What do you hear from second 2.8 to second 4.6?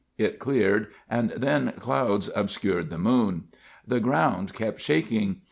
the moon. The ground